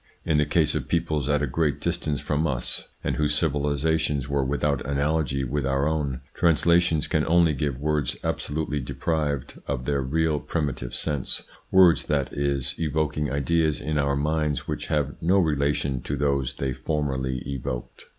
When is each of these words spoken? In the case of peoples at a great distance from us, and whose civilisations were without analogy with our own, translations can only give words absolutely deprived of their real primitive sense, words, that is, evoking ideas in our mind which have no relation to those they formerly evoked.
In 0.25 0.39
the 0.39 0.47
case 0.47 0.73
of 0.73 0.87
peoples 0.87 1.29
at 1.29 1.43
a 1.43 1.45
great 1.45 1.79
distance 1.79 2.19
from 2.21 2.47
us, 2.47 2.87
and 3.03 3.17
whose 3.17 3.35
civilisations 3.35 4.27
were 4.27 4.43
without 4.43 4.83
analogy 4.83 5.43
with 5.43 5.63
our 5.63 5.87
own, 5.87 6.21
translations 6.33 7.05
can 7.05 7.23
only 7.27 7.53
give 7.53 7.79
words 7.79 8.17
absolutely 8.23 8.79
deprived 8.79 9.61
of 9.67 9.85
their 9.85 10.01
real 10.01 10.39
primitive 10.39 10.95
sense, 10.95 11.43
words, 11.69 12.03
that 12.07 12.33
is, 12.33 12.73
evoking 12.79 13.31
ideas 13.31 13.79
in 13.79 13.99
our 13.99 14.15
mind 14.15 14.57
which 14.65 14.87
have 14.87 15.21
no 15.21 15.37
relation 15.37 16.01
to 16.01 16.17
those 16.17 16.55
they 16.55 16.73
formerly 16.73 17.37
evoked. 17.45 18.05